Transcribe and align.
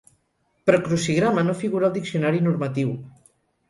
Però 0.69 0.79
crucigrama 0.87 1.45
no 1.51 1.57
figura 1.61 1.89
al 1.93 1.97
diccionari 2.01 2.45
normatiu. 2.51 3.01